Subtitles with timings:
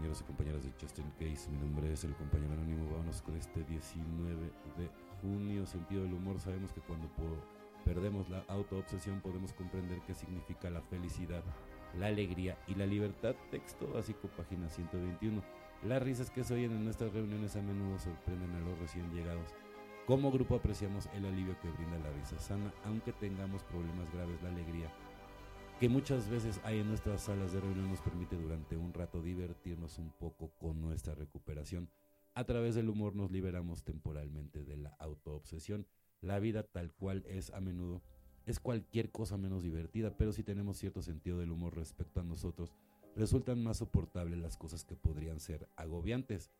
[0.00, 1.50] Compañeros y compañeras de Just in Case.
[1.50, 2.90] Mi nombre es el compañero anónimo.
[2.90, 4.34] Vámonos con este 19
[4.78, 4.88] de
[5.20, 5.66] junio.
[5.66, 6.40] Sentido del humor.
[6.40, 7.06] Sabemos que cuando
[7.84, 11.42] perdemos la autoobsesión podemos comprender qué significa la felicidad,
[11.98, 13.34] la alegría y la libertad.
[13.50, 15.42] Texto básico, página 121.
[15.86, 19.54] Las risas que se oyen en nuestras reuniones a menudo sorprenden a los recién llegados.
[20.06, 24.48] Como grupo apreciamos el alivio que brinda la risa sana, aunque tengamos problemas graves, la
[24.48, 24.90] alegría
[25.80, 29.96] que muchas veces hay en nuestras salas de reunión nos permite durante un rato divertirnos
[29.96, 31.88] un poco con nuestra recuperación.
[32.34, 35.86] A través del humor nos liberamos temporalmente de la autoobsesión.
[36.20, 38.02] La vida tal cual es a menudo
[38.44, 42.74] es cualquier cosa menos divertida, pero si tenemos cierto sentido del humor respecto a nosotros,
[43.16, 46.50] resultan más soportables las cosas que podrían ser agobiantes.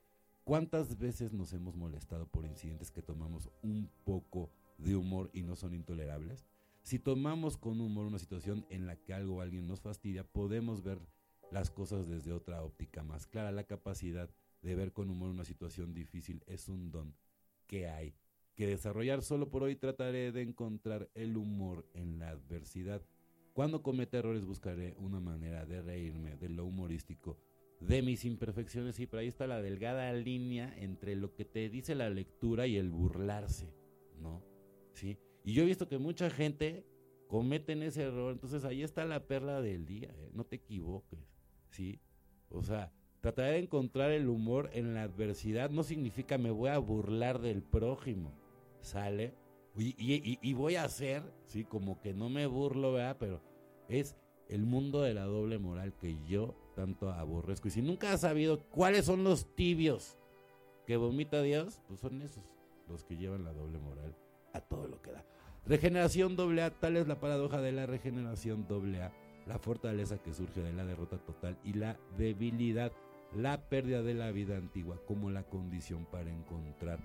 [0.45, 5.57] ¿Cuántas veces nos hemos molestado por incidentes que tomamos un poco de humor y no
[5.57, 6.47] son intolerables?
[6.83, 10.83] Si tomamos con humor una situación en la que algo o alguien nos fastidia, podemos
[10.83, 10.99] ver
[11.51, 13.53] las cosas desde otra óptica más clara.
[13.53, 14.31] La capacidad
[14.63, 17.15] de ver con humor una situación difícil es un don
[17.67, 18.15] que hay
[18.55, 19.23] que desarrollar.
[19.23, 23.03] Solo por hoy trataré de encontrar el humor en la adversidad.
[23.53, 27.39] Cuando cometa errores buscaré una manera de reírme de lo humorístico,
[27.81, 31.95] de mis imperfecciones y por ahí está la delgada línea entre lo que te dice
[31.95, 33.75] la lectura y el burlarse,
[34.21, 34.43] ¿no?
[34.93, 35.19] ¿Sí?
[35.45, 36.85] Y yo he visto que mucha gente
[37.29, 40.31] cometen ese error, entonces ahí está la perla del día, ¿eh?
[40.33, 41.21] no te equivoques,
[41.71, 42.01] ¿sí?
[42.51, 46.79] O sea, tratar de encontrar el humor en la adversidad no significa me voy a
[46.79, 48.33] burlar del prójimo,
[48.81, 49.35] ¿sale?
[49.77, 49.95] Y,
[50.43, 53.17] y- voy a hacer, sí, como que no me burlo, ¿verdad?
[53.21, 53.41] Pero
[53.89, 54.17] es
[54.49, 57.69] el mundo de la doble moral que yo tanto aborrezco.
[57.69, 60.19] Y si nunca has sabido cuáles son los tibios
[60.87, 62.43] que vomita Dios, pues son esos,
[62.89, 64.17] los que llevan la doble moral
[64.53, 65.25] a todo lo que da.
[65.67, 69.13] Regeneración doble A, tal es la paradoja de la regeneración doble A,
[69.47, 72.93] la fortaleza que surge de la derrota total y la debilidad,
[73.37, 76.99] la pérdida de la vida antigua como la condición para encontrar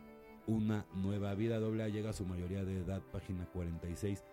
[0.48, 4.24] una nueva vida doble A llega a su mayoría de edad, página 46.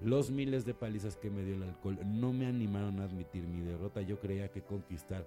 [0.00, 3.62] Los miles de palizas que me dio el alcohol no me animaron a admitir mi
[3.62, 4.00] derrota.
[4.02, 5.26] Yo creía que conquistar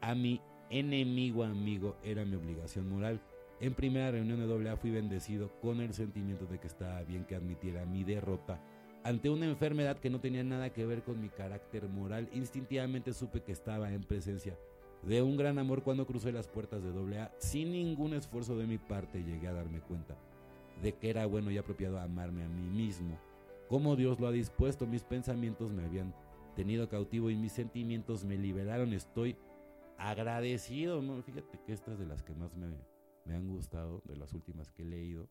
[0.00, 0.40] a mi
[0.70, 3.20] enemigo amigo era mi obligación moral.
[3.60, 7.36] En primera reunión de AA fui bendecido con el sentimiento de que estaba bien que
[7.36, 8.60] admitiera mi derrota
[9.02, 12.28] ante una enfermedad que no tenía nada que ver con mi carácter moral.
[12.32, 14.58] Instintivamente supe que estaba en presencia
[15.02, 17.32] de un gran amor cuando crucé las puertas de AA.
[17.38, 20.16] Sin ningún esfuerzo de mi parte llegué a darme cuenta
[20.82, 23.18] de que era bueno y apropiado amarme a mí mismo.
[23.68, 26.12] Como Dios lo ha dispuesto, mis pensamientos me habían
[26.54, 28.92] tenido cautivo y mis sentimientos me liberaron.
[28.92, 29.36] Estoy
[29.98, 31.22] agradecido, ¿no?
[31.22, 32.66] Fíjate que esta es de las que más me,
[33.26, 35.28] me han gustado, de las últimas que he leído.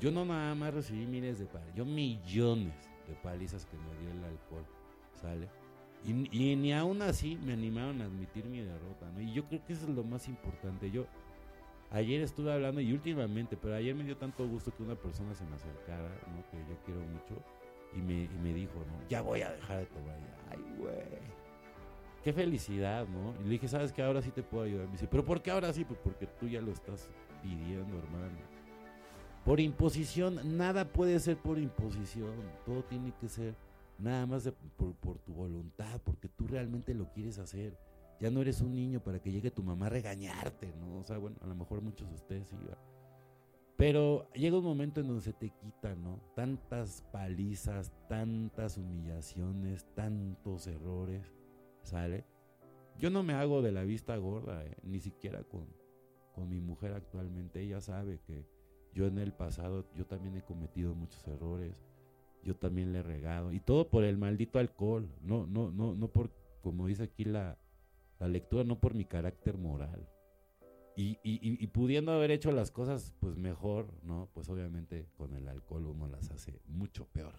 [0.00, 2.74] Yo no nada más recibí miles de palizas, yo millones
[3.06, 4.64] de palizas que me dio el alcohol,
[5.20, 5.48] ¿sale?
[6.06, 9.22] Y, ni aún así me animaron a admitir mi derrota, ¿no?
[9.22, 10.90] Y yo creo que eso es lo más importante.
[10.90, 11.06] Yo
[11.90, 15.44] ayer estuve hablando y últimamente, pero ayer me dio tanto gusto que una persona se
[15.46, 16.44] me acercara, ¿no?
[16.50, 17.42] Que yo quiero mucho
[17.94, 19.08] y me, y me dijo, ¿no?
[19.08, 20.18] Ya voy a dejar de tomar.
[20.50, 21.43] Ay, güey.
[22.24, 23.34] Qué felicidad, ¿no?
[23.42, 24.02] Y le dije, ¿sabes qué?
[24.02, 24.86] Ahora sí te puedo ayudar.
[24.86, 25.84] Me dice, ¿pero por qué ahora sí?
[25.84, 27.10] Pues porque tú ya lo estás
[27.42, 28.38] pidiendo, hermano.
[29.44, 32.32] Por imposición, nada puede ser por imposición.
[32.64, 33.54] Todo tiene que ser
[33.98, 37.78] nada más por, tu voluntad, porque tú realmente lo quieres hacer.
[38.20, 41.00] Ya no eres un niño para que llegue tu mamá a regañarte, ¿no?
[41.00, 42.56] O sea, bueno, a lo mejor muchos de ustedes sí.
[42.56, 42.78] ¿va?
[43.76, 46.20] Pero llega un momento en donde se te quita, ¿no?
[46.34, 51.30] Tantas palizas, tantas humillaciones, tantos errores,
[51.84, 52.24] ¿sale?
[52.98, 54.76] Yo no me hago de la vista gorda, ¿eh?
[54.82, 55.66] ni siquiera con,
[56.34, 57.60] con mi mujer actualmente.
[57.60, 58.46] Ella sabe que
[58.92, 61.74] yo en el pasado, yo también he cometido muchos errores,
[62.42, 66.08] yo también le he regado, y todo por el maldito alcohol, no, no, no, no
[66.08, 66.30] por,
[66.62, 67.58] como dice aquí la,
[68.20, 70.08] la lectura, no por mi carácter moral.
[70.96, 74.28] Y, y, pudiendo haber hecho las cosas pues mejor, ¿no?
[74.32, 77.34] Pues obviamente con el alcohol uno las hace mucho peor,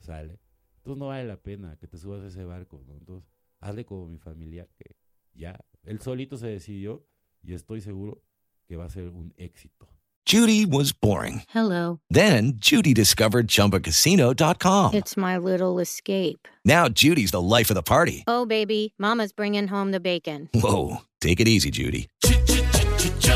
[0.00, 0.40] ¿sale?
[0.78, 2.96] Entonces no vale la pena que te subas a ese barco, ¿no?
[2.96, 3.30] Entonces
[3.60, 4.96] hazle como mi familiar que
[5.34, 7.06] ya, él solito se decidió
[7.42, 8.22] y estoy seguro
[8.66, 9.88] que va a ser un éxito,
[10.30, 11.42] Judy was boring.
[11.48, 11.98] Hello.
[12.08, 14.94] Then Judy discovered ChumbaCasino.com.
[14.94, 16.46] It's my little escape.
[16.64, 18.22] Now Judy's the life of the party.
[18.28, 20.48] Oh, baby, Mama's bringing home the bacon.
[20.54, 22.08] Whoa, take it easy, Judy.